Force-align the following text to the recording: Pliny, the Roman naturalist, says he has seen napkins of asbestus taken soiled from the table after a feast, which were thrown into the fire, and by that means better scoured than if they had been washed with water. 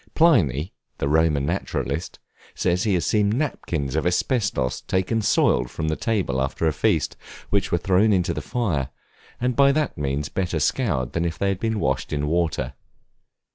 Pliny, 0.15 0.73
the 0.97 1.07
Roman 1.07 1.45
naturalist, 1.45 2.17
says 2.55 2.85
he 2.85 2.95
has 2.95 3.05
seen 3.05 3.29
napkins 3.29 3.95
of 3.95 4.03
asbestus 4.07 4.81
taken 4.87 5.21
soiled 5.21 5.69
from 5.69 5.89
the 5.89 5.95
table 5.95 6.41
after 6.41 6.65
a 6.65 6.73
feast, 6.73 7.15
which 7.51 7.71
were 7.71 7.77
thrown 7.77 8.11
into 8.11 8.33
the 8.33 8.41
fire, 8.41 8.89
and 9.39 9.55
by 9.55 9.71
that 9.71 9.99
means 9.99 10.27
better 10.27 10.59
scoured 10.59 11.13
than 11.13 11.23
if 11.23 11.37
they 11.37 11.49
had 11.49 11.59
been 11.59 11.79
washed 11.79 12.09
with 12.11 12.23
water. 12.23 12.73